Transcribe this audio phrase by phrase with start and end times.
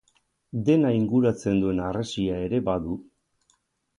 [0.69, 2.97] Dena inguratzen duen harresia ere badu.